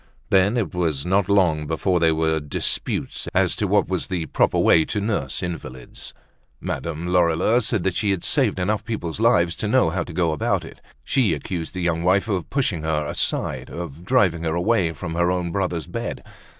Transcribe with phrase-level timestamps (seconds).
[0.31, 3.67] Then it was not long before there were disputes as to
[4.09, 6.15] the proper way to nurse invalids.
[6.59, 10.31] Madame Lorilleux said that she had saved enough people's lives to know how to go
[10.31, 10.81] about it.
[11.03, 15.29] She accused the young wife of pushing her aside, of driving her away from her
[15.29, 16.23] own brother's bed.